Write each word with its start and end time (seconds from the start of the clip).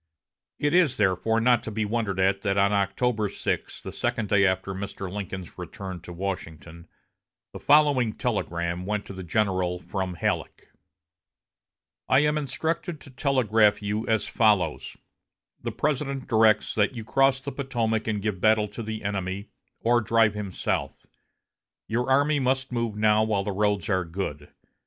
It 0.57 0.73
is, 0.73 0.97
therefore, 0.97 1.39
not 1.39 1.61
to 1.61 1.69
be 1.69 1.85
wondered 1.85 2.19
at 2.19 2.41
that 2.41 2.57
on 2.57 2.73
October 2.73 3.29
6, 3.29 3.81
the 3.83 3.91
second 3.91 4.29
day 4.29 4.47
after 4.47 4.73
Mr. 4.73 5.13
Lincoln's 5.13 5.59
return 5.59 6.01
to 6.01 6.11
Washington, 6.11 6.87
the 7.53 7.59
following 7.59 8.13
telegram 8.13 8.87
went 8.87 9.05
to 9.05 9.13
the 9.13 9.21
general 9.21 9.77
from 9.77 10.15
Halleck: 10.15 10.71
"I 12.09 12.21
am 12.21 12.35
instructed 12.35 12.99
to 13.01 13.11
telegraph 13.11 13.83
you 13.83 14.07
as 14.07 14.27
follows: 14.27 14.97
The 15.61 15.71
President 15.71 16.27
directs 16.27 16.73
that 16.73 16.95
you 16.95 17.03
cross 17.03 17.39
the 17.39 17.51
Potomac 17.51 18.07
and 18.07 18.23
give 18.23 18.41
battle 18.41 18.67
to 18.69 18.81
the 18.81 19.03
enemy, 19.03 19.49
or 19.81 20.01
drive 20.01 20.33
him 20.33 20.51
south. 20.51 21.05
Your 21.87 22.09
army 22.09 22.39
must 22.39 22.71
move 22.71 22.95
now 22.95 23.23
while 23.23 23.43
the 23.43 23.51
roads 23.51 23.87
are 23.87 24.05
good. 24.05 24.51